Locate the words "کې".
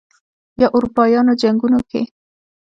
1.89-2.01